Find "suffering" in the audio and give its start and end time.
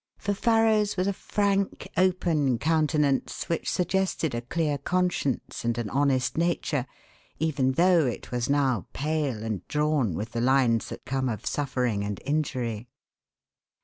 11.45-12.03